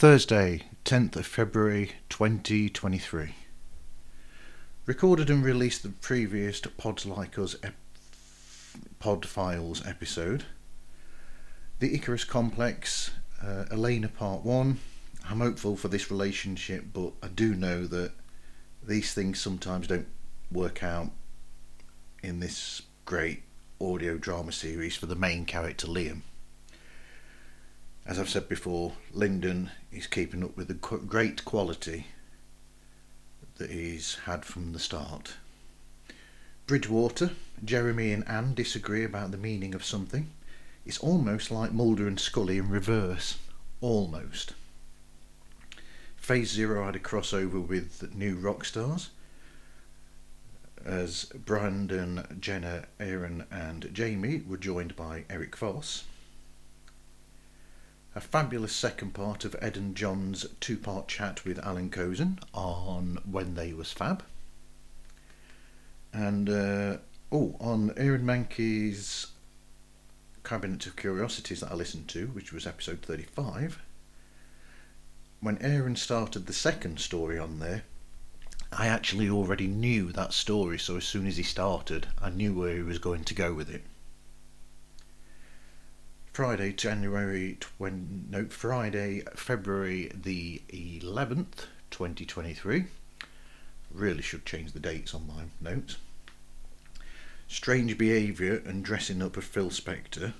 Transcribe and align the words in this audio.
Thursday, 0.00 0.62
10th 0.86 1.16
of 1.16 1.26
February 1.26 1.92
2023. 2.08 3.34
Recorded 4.86 5.28
and 5.28 5.44
released 5.44 5.82
the 5.82 5.90
previous 5.90 6.58
Pods 6.62 7.04
Like 7.04 7.38
Us 7.38 7.54
ep- 7.62 7.74
Pod 8.98 9.26
Files 9.26 9.86
episode. 9.86 10.44
The 11.80 11.94
Icarus 11.94 12.24
Complex, 12.24 13.10
uh, 13.42 13.66
Elena 13.70 14.08
Part 14.08 14.42
1. 14.42 14.78
I'm 15.28 15.40
hopeful 15.40 15.76
for 15.76 15.88
this 15.88 16.10
relationship, 16.10 16.86
but 16.94 17.12
I 17.22 17.28
do 17.28 17.54
know 17.54 17.86
that 17.86 18.12
these 18.82 19.12
things 19.12 19.38
sometimes 19.38 19.86
don't 19.86 20.08
work 20.50 20.82
out 20.82 21.10
in 22.22 22.40
this 22.40 22.80
great 23.04 23.42
audio 23.78 24.16
drama 24.16 24.52
series 24.52 24.96
for 24.96 25.04
the 25.04 25.14
main 25.14 25.44
character 25.44 25.86
Liam. 25.86 26.22
As 28.06 28.18
I've 28.18 28.28
said 28.28 28.48
before, 28.48 28.94
Lyndon 29.12 29.70
is 29.92 30.06
keeping 30.06 30.42
up 30.42 30.56
with 30.56 30.68
the 30.68 30.74
great 30.74 31.44
quality 31.44 32.06
that 33.56 33.70
he's 33.70 34.16
had 34.24 34.44
from 34.44 34.72
the 34.72 34.78
start. 34.78 35.34
Bridgewater, 36.66 37.32
Jeremy 37.64 38.12
and 38.12 38.26
Anne 38.26 38.54
disagree 38.54 39.04
about 39.04 39.30
the 39.32 39.36
meaning 39.36 39.74
of 39.74 39.84
something. 39.84 40.30
It's 40.86 40.98
almost 40.98 41.50
like 41.50 41.72
Mulder 41.72 42.08
and 42.08 42.18
Scully 42.18 42.58
in 42.58 42.68
reverse. 42.68 43.36
Almost. 43.80 44.54
Phase 46.16 46.50
Zero 46.50 46.86
had 46.86 46.96
a 46.96 47.00
crossover 47.00 47.60
with 47.64 48.14
New 48.14 48.36
Rock 48.36 48.64
Stars, 48.64 49.10
as 50.84 51.24
Brandon, 51.24 52.38
Jenna, 52.40 52.84
Aaron, 52.98 53.44
and 53.50 53.90
Jamie 53.92 54.42
were 54.46 54.56
joined 54.56 54.96
by 54.96 55.24
Eric 55.28 55.56
Voss. 55.56 56.04
A 58.12 58.20
fabulous 58.20 58.74
second 58.74 59.14
part 59.14 59.44
of 59.44 59.54
Ed 59.60 59.76
and 59.76 59.94
John's 59.94 60.44
two 60.58 60.76
part 60.76 61.06
chat 61.06 61.44
with 61.44 61.60
Allan 61.60 61.90
Kozinn 61.90 62.38
on 62.52 63.18
When 63.24 63.54
They 63.54 63.72
Was 63.72 63.92
Fab. 63.92 64.24
And, 66.12 66.48
uh, 66.48 66.96
oh, 67.30 67.54
on 67.60 67.92
Aaron 67.96 68.24
Mahnke's 68.24 69.28
Cabinet 70.42 70.86
of 70.86 70.96
Curiosities 70.96 71.60
that 71.60 71.70
I 71.70 71.76
listened 71.76 72.08
to, 72.08 72.26
which 72.28 72.52
was 72.52 72.66
episode 72.66 73.02
35, 73.02 73.80
when 75.40 75.58
Aaron 75.58 75.94
started 75.94 76.46
the 76.46 76.52
second 76.52 76.98
story 76.98 77.38
on 77.38 77.60
there, 77.60 77.84
I 78.72 78.88
actually 78.88 79.30
already 79.30 79.68
knew 79.68 80.10
that 80.12 80.32
story, 80.32 80.78
so 80.80 80.96
as 80.96 81.04
soon 81.04 81.28
as 81.28 81.36
he 81.36 81.44
started, 81.44 82.08
I 82.20 82.30
knew 82.30 82.54
where 82.54 82.74
he 82.74 82.82
was 82.82 82.98
going 82.98 83.22
to 83.24 83.34
go 83.34 83.54
with 83.54 83.70
it. 83.70 83.84
Friday, 86.32 86.72
January 86.72 87.56
20, 87.58 88.30
no, 88.30 88.44
Friday, 88.46 89.22
February 89.34 90.12
the 90.14 90.62
11th, 90.70 91.66
2023. 91.90 92.84
Really 93.90 94.22
should 94.22 94.46
change 94.46 94.72
the 94.72 94.78
dates 94.78 95.12
on 95.12 95.26
my 95.26 95.44
notes. 95.60 95.96
Strange 97.48 97.98
behaviour 97.98 98.62
and 98.64 98.84
dressing 98.84 99.20
up 99.20 99.36
of 99.36 99.42
Phil 99.42 99.70
Spector 99.70 100.32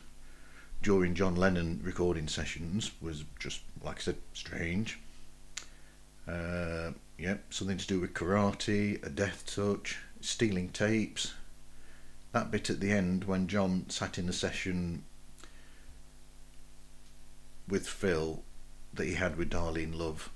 during 0.80 1.16
John 1.16 1.34
Lennon 1.34 1.80
recording 1.82 2.28
sessions 2.28 2.92
was 3.00 3.25
just, 3.41 3.62
like 3.82 3.98
I 3.98 4.02
said, 4.02 4.16
strange. 4.32 5.00
Uh, 6.28 6.92
yep, 7.19 7.52
something 7.52 7.78
to 7.78 7.86
do 7.88 7.98
with 7.98 8.14
karate, 8.14 9.04
a 9.04 9.10
death 9.10 9.42
touch, 9.44 9.98
stealing 10.20 10.69
tapes. 10.69 11.34
That 12.30 12.52
bit 12.52 12.70
at 12.70 12.78
the 12.78 12.92
end 12.92 13.25
when 13.25 13.48
John 13.48 13.86
sat 13.88 14.19
in 14.19 14.28
a 14.28 14.32
session 14.32 15.02
with 17.70 17.88
Phil 17.88 18.42
that 18.92 19.06
he 19.06 19.14
had 19.14 19.36
with 19.36 19.50
Darlene 19.50 19.97
Love. 19.97 20.31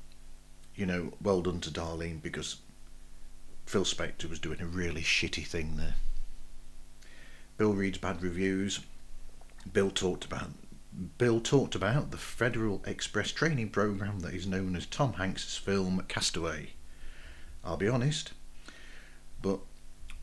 You 0.75 0.87
know, 0.87 1.13
well 1.23 1.43
done 1.43 1.61
to 1.61 1.71
Darlene 1.71 2.23
because 2.23 2.57
Phil 3.67 3.85
Spector 3.85 4.29
was 4.29 4.39
doing 4.39 4.61
a 4.61 4.67
really 4.67 5.03
shitty 5.03 5.47
thing 5.47 5.77
there. 5.77 5.95
Bill 7.57 7.73
reads 7.73 7.99
bad 7.99 8.23
reviews. 8.23 8.81
Bill 9.73 9.91
talked 9.91 10.25
about 10.25 10.51
Bill 11.19 11.41
talked 11.41 11.75
about 11.75 12.11
the 12.13 12.17
Federal 12.17 12.83
Express 12.87 13.33
training 13.33 13.71
program 13.71 14.21
that 14.21 14.35
is 14.35 14.47
known 14.47 14.77
as 14.77 14.87
Tom 14.87 15.15
Hanks's 15.15 15.57
film 15.57 16.05
Castaway. 16.07 16.71
I'll 17.65 17.77
be 17.77 17.89
honest, 17.89 18.33
but 19.43 19.61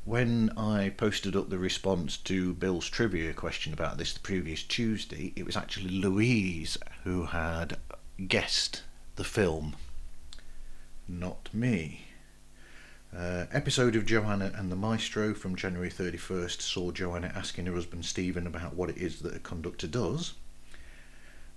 when 0.03 0.49
I 0.57 0.89
posted 0.89 1.35
up 1.35 1.49
the 1.49 1.59
response 1.59 2.17
to 2.17 2.53
Bill's 2.53 2.89
trivia 2.89 3.33
question 3.33 3.71
about 3.71 3.97
this 3.97 4.13
the 4.13 4.19
previous 4.19 4.63
Tuesday, 4.63 5.31
it 5.35 5.45
was 5.45 5.55
actually 5.55 5.89
Louise 5.89 6.77
who 7.03 7.25
had 7.25 7.77
guessed 8.27 8.81
the 9.15 9.23
film, 9.23 9.75
not 11.07 11.49
me. 11.53 12.07
Uh, 13.15 13.45
episode 13.51 13.95
of 13.95 14.05
Joanna 14.05 14.51
and 14.55 14.71
the 14.71 14.75
Maestro 14.75 15.33
from 15.35 15.55
January 15.55 15.89
31st 15.89 16.61
saw 16.61 16.91
Joanna 16.91 17.31
asking 17.35 17.67
her 17.67 17.73
husband 17.73 18.05
Stephen 18.05 18.47
about 18.47 18.73
what 18.73 18.89
it 18.89 18.97
is 18.97 19.19
that 19.19 19.35
a 19.35 19.39
conductor 19.39 19.87
does. 19.87 20.33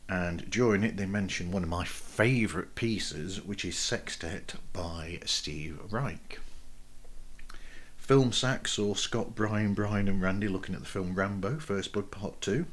And 0.06 0.50
during 0.50 0.82
it, 0.82 0.98
they 0.98 1.06
mention 1.06 1.50
one 1.50 1.62
of 1.62 1.68
my 1.70 1.84
favourite 1.84 2.74
pieces, 2.74 3.42
which 3.42 3.64
is 3.64 3.78
Sextet 3.78 4.54
by 4.74 5.20
Steve 5.24 5.78
Reich. 5.90 6.40
Film 8.04 8.32
Sack 8.32 8.68
saw 8.68 8.92
Scott, 8.92 9.34
Brian, 9.34 9.72
Brian, 9.72 10.08
and 10.08 10.20
Randy 10.20 10.46
looking 10.46 10.74
at 10.74 10.82
the 10.82 10.86
film 10.86 11.14
Rambo, 11.14 11.58
First 11.58 11.94
Blood 11.94 12.10
Part 12.10 12.38
2. 12.42 12.66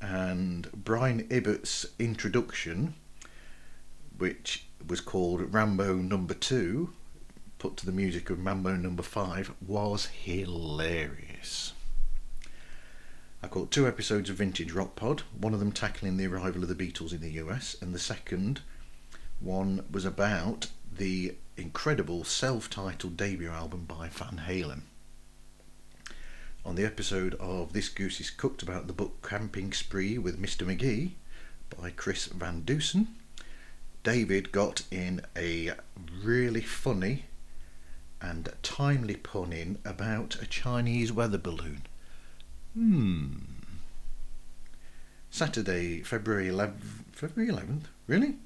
And 0.00 0.70
Brian 0.72 1.26
Ibbott's 1.28 1.86
introduction, 1.98 2.94
which 4.16 4.66
was 4.86 5.00
called 5.00 5.52
Rambo 5.52 5.96
Number 5.96 6.34
2, 6.34 6.88
put 7.58 7.76
to 7.78 7.86
the 7.86 7.90
music 7.90 8.30
of 8.30 8.38
Mambo 8.38 8.76
Number 8.76 9.02
5, 9.02 9.54
was 9.66 10.06
hilarious. 10.06 11.72
I 13.42 13.48
caught 13.48 13.72
two 13.72 13.88
episodes 13.88 14.30
of 14.30 14.36
Vintage 14.36 14.70
Rock 14.70 14.94
Pod, 14.94 15.22
one 15.36 15.52
of 15.52 15.58
them 15.58 15.72
tackling 15.72 16.16
the 16.16 16.28
arrival 16.28 16.62
of 16.62 16.68
the 16.68 16.76
Beatles 16.76 17.12
in 17.12 17.22
the 17.22 17.42
US, 17.42 17.74
and 17.82 17.92
the 17.92 17.98
second 17.98 18.60
one 19.40 19.84
was 19.90 20.04
about 20.04 20.68
the 20.96 21.34
incredible 21.56 22.24
self 22.24 22.70
titled 22.70 23.16
debut 23.16 23.50
album 23.50 23.84
by 23.84 24.08
Van 24.08 24.42
Halen. 24.46 24.82
On 26.64 26.76
the 26.76 26.84
episode 26.84 27.34
of 27.34 27.72
This 27.72 27.88
Goose 27.88 28.20
is 28.20 28.30
Cooked 28.30 28.62
about 28.62 28.86
the 28.86 28.92
book 28.92 29.26
Camping 29.28 29.72
Spree 29.72 30.18
with 30.18 30.40
Mr. 30.40 30.66
McGee 30.66 31.12
by 31.76 31.90
Chris 31.90 32.26
Van 32.26 32.62
Dusen, 32.62 33.08
David 34.02 34.52
got 34.52 34.82
in 34.90 35.22
a 35.36 35.72
really 36.22 36.60
funny 36.60 37.24
and 38.20 38.48
timely 38.62 39.16
pun 39.16 39.52
in 39.52 39.78
about 39.84 40.40
a 40.40 40.46
Chinese 40.46 41.12
weather 41.12 41.38
balloon. 41.38 41.82
Hmm. 42.74 43.34
Saturday, 45.30 46.02
February 46.02 46.48
11th. 46.48 47.04
February 47.12 47.52
11th? 47.52 47.84
Really? 48.06 48.36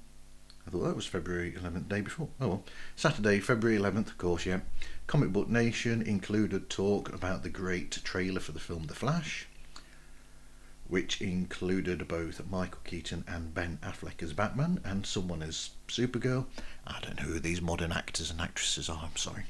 I 0.68 0.70
thought 0.70 0.84
that 0.84 0.96
was 0.96 1.06
February 1.06 1.52
11th, 1.52 1.88
day 1.88 2.02
before. 2.02 2.28
Oh 2.38 2.48
well. 2.48 2.64
Saturday, 2.94 3.40
February 3.40 3.78
11th, 3.78 4.08
of 4.08 4.18
course, 4.18 4.44
yeah. 4.44 4.60
Comic 5.06 5.32
Book 5.32 5.48
Nation 5.48 6.02
included 6.02 6.68
talk 6.68 7.10
about 7.10 7.42
the 7.42 7.48
great 7.48 7.92
trailer 8.04 8.38
for 8.38 8.52
the 8.52 8.60
film 8.60 8.84
The 8.84 8.94
Flash, 8.94 9.46
which 10.86 11.22
included 11.22 12.06
both 12.06 12.46
Michael 12.50 12.82
Keaton 12.84 13.24
and 13.26 13.54
Ben 13.54 13.78
Affleck 13.82 14.22
as 14.22 14.34
Batman 14.34 14.78
and 14.84 15.06
someone 15.06 15.42
as 15.42 15.70
Supergirl. 15.88 16.44
I 16.86 17.00
don't 17.00 17.16
know 17.16 17.22
who 17.22 17.40
these 17.40 17.62
modern 17.62 17.90
actors 17.90 18.30
and 18.30 18.38
actresses 18.38 18.90
are, 18.90 19.00
I'm 19.04 19.16
sorry. 19.16 19.44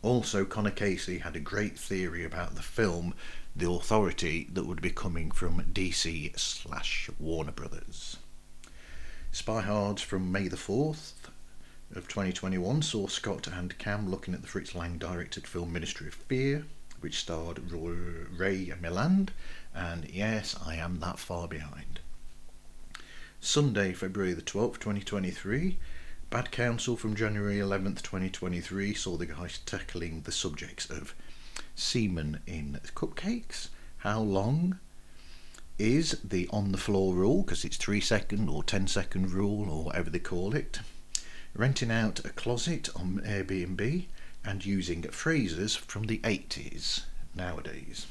Also, 0.00 0.46
Connor 0.46 0.70
Casey 0.70 1.18
had 1.18 1.36
a 1.36 1.40
great 1.40 1.78
theory 1.78 2.24
about 2.24 2.54
the 2.54 2.62
film 2.62 3.12
The 3.54 3.70
Authority 3.70 4.48
that 4.54 4.64
would 4.64 4.80
be 4.80 4.92
coming 4.92 5.30
from 5.30 5.62
DC 5.74 6.38
slash 6.38 7.10
Warner 7.18 7.52
Brothers. 7.52 8.16
Spy 9.34 9.62
Hards 9.62 10.02
from 10.02 10.30
May 10.30 10.46
the 10.46 10.58
4th 10.58 11.12
of 11.94 12.06
2021 12.06 12.82
saw 12.82 13.06
Scott 13.06 13.46
and 13.46 13.76
Cam 13.78 14.10
looking 14.10 14.34
at 14.34 14.42
the 14.42 14.46
Fritz 14.46 14.74
Lang 14.74 14.98
directed 14.98 15.46
film 15.46 15.72
Ministry 15.72 16.06
of 16.08 16.12
Fear, 16.12 16.66
which 17.00 17.18
starred 17.18 17.72
Ray 17.72 18.66
Milland, 18.78 19.30
and 19.74 20.06
yes, 20.10 20.54
I 20.66 20.74
am 20.74 21.00
that 21.00 21.18
far 21.18 21.48
behind. 21.48 22.00
Sunday, 23.40 23.94
February 23.94 24.34
the 24.34 24.42
12th, 24.42 24.78
2023, 24.80 25.78
Bad 26.28 26.50
Counsel 26.50 26.98
from 26.98 27.16
January 27.16 27.56
11th, 27.56 28.02
2023 28.02 28.92
saw 28.92 29.16
the 29.16 29.24
guys 29.24 29.60
tackling 29.64 30.20
the 30.20 30.30
subjects 30.30 30.90
of 30.90 31.14
semen 31.74 32.40
in 32.46 32.78
cupcakes, 32.94 33.68
how 33.98 34.20
long 34.20 34.78
is 35.78 36.18
the 36.22 36.48
on 36.52 36.72
the 36.72 36.78
floor 36.78 37.14
rule, 37.14 37.42
because 37.42 37.64
it's 37.64 37.76
3 37.76 38.00
second 38.00 38.48
or 38.48 38.62
ten 38.62 38.86
second 38.86 39.32
rule 39.32 39.68
or 39.70 39.84
whatever 39.84 40.10
they 40.10 40.18
call 40.18 40.54
it, 40.54 40.80
renting 41.54 41.90
out 41.90 42.24
a 42.24 42.30
closet 42.30 42.88
on 42.94 43.22
Airbnb, 43.24 44.06
and 44.44 44.64
using 44.64 45.02
phrases 45.02 45.76
from 45.76 46.04
the 46.04 46.18
80s 46.18 47.04
nowadays. 47.34 48.06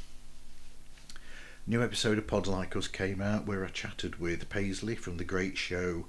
New 1.68 1.84
episode 1.84 2.18
of 2.18 2.28
Pod 2.28 2.48
Like 2.48 2.76
Us 2.76 2.88
came 2.88 3.22
out 3.22 3.46
where 3.46 3.64
I 3.66 3.70
chatted 3.70 4.20
with 4.20 4.50
Paisley 4.50 4.96
from 4.96 5.18
the 5.18 5.24
great 5.24 5.58
show 5.58 6.06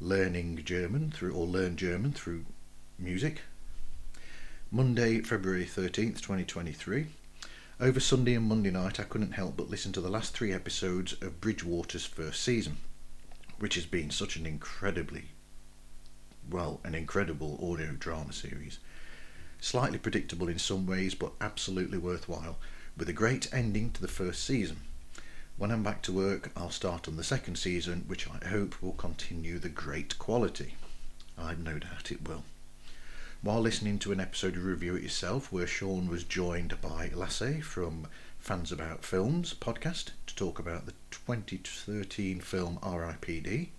learning 0.00 0.62
German 0.64 1.10
through 1.10 1.32
or 1.32 1.46
learn 1.46 1.76
German 1.76 2.12
through 2.12 2.44
music. 2.98 3.42
Monday, 4.70 5.20
February 5.20 5.64
13th, 5.64 6.20
2023. 6.20 7.06
Over 7.78 8.00
Sunday 8.00 8.32
and 8.32 8.46
Monday 8.46 8.70
night, 8.70 8.98
I 8.98 9.02
couldn't 9.02 9.32
help 9.32 9.58
but 9.58 9.68
listen 9.68 9.92
to 9.92 10.00
the 10.00 10.08
last 10.08 10.34
three 10.34 10.50
episodes 10.50 11.12
of 11.20 11.42
Bridgewater's 11.42 12.06
first 12.06 12.42
season, 12.42 12.78
which 13.58 13.74
has 13.74 13.84
been 13.84 14.10
such 14.10 14.36
an 14.36 14.46
incredibly, 14.46 15.26
well, 16.48 16.80
an 16.84 16.94
incredible 16.94 17.60
audio 17.62 17.92
drama 17.92 18.32
series. 18.32 18.78
Slightly 19.60 19.98
predictable 19.98 20.48
in 20.48 20.58
some 20.58 20.86
ways, 20.86 21.14
but 21.14 21.32
absolutely 21.38 21.98
worthwhile, 21.98 22.56
with 22.96 23.10
a 23.10 23.12
great 23.12 23.52
ending 23.52 23.90
to 23.90 24.00
the 24.00 24.08
first 24.08 24.42
season. 24.42 24.78
When 25.58 25.70
I'm 25.70 25.82
back 25.82 26.00
to 26.04 26.14
work, 26.14 26.52
I'll 26.56 26.70
start 26.70 27.06
on 27.06 27.18
the 27.18 27.24
second 27.24 27.56
season, 27.56 28.04
which 28.06 28.26
I 28.26 28.48
hope 28.48 28.80
will 28.80 28.92
continue 28.92 29.58
the 29.58 29.68
great 29.68 30.18
quality. 30.18 30.76
I've 31.36 31.58
no 31.58 31.78
doubt 31.78 32.10
it 32.10 32.26
will. 32.26 32.44
While 33.42 33.60
listening 33.60 33.98
to 34.00 34.12
an 34.12 34.20
episode 34.20 34.56
of 34.56 34.64
Review 34.64 34.96
It 34.96 35.02
Yourself, 35.02 35.52
where 35.52 35.66
Sean 35.66 36.08
was 36.08 36.24
joined 36.24 36.80
by 36.80 37.10
Lasse 37.14 37.62
from 37.62 38.08
Fans 38.38 38.72
About 38.72 39.04
Films 39.04 39.54
podcast 39.54 40.10
to 40.26 40.34
talk 40.34 40.58
about 40.58 40.86
the 40.86 40.94
2013 41.10 42.40
film 42.40 42.78
R.I.P.D., 42.82 43.70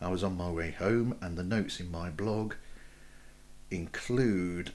I 0.00 0.08
was 0.08 0.22
on 0.22 0.36
my 0.36 0.50
way 0.50 0.70
home, 0.72 1.16
and 1.20 1.36
the 1.36 1.42
notes 1.42 1.80
in 1.80 1.90
my 1.90 2.10
blog 2.10 2.54
include 3.70 4.72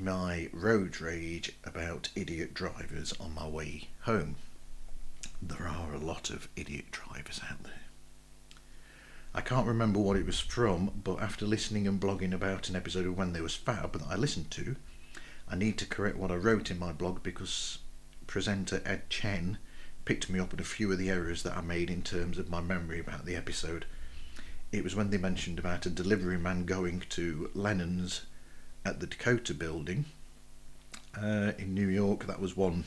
my 0.00 0.48
road 0.52 1.00
rage 1.00 1.52
about 1.64 2.10
idiot 2.14 2.54
drivers 2.54 3.12
on 3.20 3.34
my 3.34 3.48
way 3.48 3.88
home 4.02 4.36
there 5.40 5.68
are 5.68 5.94
a 5.94 5.98
lot 5.98 6.30
of 6.30 6.48
idiot 6.56 6.90
drivers 6.90 7.40
out 7.50 7.62
there. 7.64 7.87
I 9.34 9.40
can't 9.40 9.66
remember 9.66 10.00
what 10.00 10.16
it 10.16 10.26
was 10.26 10.40
from, 10.40 11.02
but 11.04 11.20
after 11.20 11.46
listening 11.46 11.86
and 11.86 12.00
blogging 12.00 12.32
about 12.32 12.68
an 12.68 12.76
episode 12.76 13.06
of 13.06 13.16
When 13.16 13.32
They 13.32 13.40
Was 13.40 13.54
Fab 13.54 13.92
that 13.92 14.08
I 14.10 14.16
listened 14.16 14.50
to, 14.52 14.76
I 15.46 15.54
need 15.54 15.78
to 15.78 15.86
correct 15.86 16.16
what 16.16 16.30
I 16.30 16.36
wrote 16.36 16.70
in 16.70 16.78
my 16.78 16.92
blog 16.92 17.22
because 17.22 17.78
presenter 18.26 18.80
Ed 18.84 19.08
Chen 19.10 19.58
picked 20.04 20.30
me 20.30 20.40
up 20.40 20.54
on 20.54 20.60
a 20.60 20.64
few 20.64 20.90
of 20.90 20.98
the 20.98 21.10
errors 21.10 21.42
that 21.42 21.56
I 21.56 21.60
made 21.60 21.90
in 21.90 22.02
terms 22.02 22.38
of 22.38 22.48
my 22.48 22.60
memory 22.60 22.98
about 22.98 23.26
the 23.26 23.36
episode. 23.36 23.84
It 24.72 24.82
was 24.82 24.96
when 24.96 25.10
they 25.10 25.18
mentioned 25.18 25.58
about 25.58 25.86
a 25.86 25.90
delivery 25.90 26.38
man 26.38 26.64
going 26.64 27.02
to 27.10 27.50
Lennon's 27.54 28.22
at 28.84 29.00
the 29.00 29.06
Dakota 29.06 29.52
building 29.54 30.06
uh, 31.20 31.52
in 31.58 31.74
New 31.74 31.88
York. 31.88 32.26
That 32.26 32.40
was 32.40 32.56
one 32.56 32.84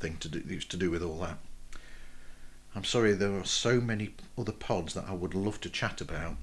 thing 0.00 0.16
to 0.18 0.28
do, 0.28 0.58
to 0.60 0.76
do 0.76 0.90
with 0.90 1.02
all 1.02 1.18
that. 1.20 1.38
I'm 2.74 2.84
sorry, 2.84 3.12
there 3.14 3.34
are 3.34 3.44
so 3.44 3.80
many 3.80 4.14
other 4.36 4.52
pods 4.52 4.94
that 4.94 5.08
I 5.08 5.12
would 5.12 5.34
love 5.34 5.60
to 5.62 5.70
chat 5.70 6.00
about, 6.00 6.36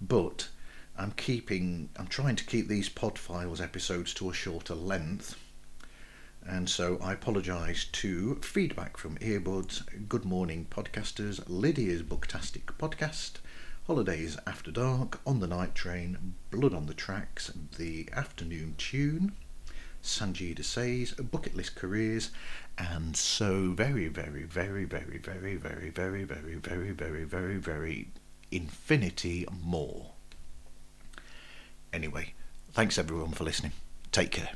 but 0.00 0.48
I'm 0.96 1.12
keeping, 1.12 1.90
I'm 1.96 2.08
trying 2.08 2.36
to 2.36 2.44
keep 2.44 2.68
these 2.68 2.88
pod 2.88 3.18
files 3.18 3.60
episodes 3.60 4.12
to 4.14 4.28
a 4.28 4.34
shorter 4.34 4.74
length. 4.74 5.36
And 6.44 6.68
so 6.68 6.98
I 7.02 7.12
apologise 7.12 7.84
to 7.92 8.36
feedback 8.36 8.96
from 8.96 9.18
Earbuds, 9.18 9.82
Good 10.08 10.24
Morning 10.24 10.66
Podcasters, 10.70 11.42
Lydia's 11.46 12.02
Booktastic 12.02 12.64
Podcast, 12.78 13.34
Holidays 13.86 14.36
After 14.46 14.70
Dark, 14.70 15.20
On 15.26 15.40
the 15.40 15.46
Night 15.46 15.74
Train, 15.74 16.34
Blood 16.50 16.74
on 16.74 16.86
the 16.86 16.94
Tracks, 16.94 17.52
The 17.76 18.08
Afternoon 18.12 18.74
Tune, 18.78 19.32
Sanjay 20.02 20.56
Desai's 20.56 21.12
Bucket 21.12 21.56
List 21.56 21.74
Careers, 21.74 22.30
and 22.76 23.16
so 23.16 23.72
very, 23.72 24.08
very, 24.08 24.44
very, 24.44 24.84
very, 24.84 25.16
very, 25.16 25.56
very, 25.56 25.90
very, 25.90 26.24
very, 26.24 26.54
very, 26.54 26.92
very, 26.92 27.24
very, 27.24 27.56
very 27.56 28.08
infinity 28.50 29.46
more. 29.62 30.12
Anyway, 31.92 32.34
thanks 32.72 32.98
everyone 32.98 33.32
for 33.32 33.44
listening. 33.44 33.72
Take 34.12 34.30
care. 34.30 34.50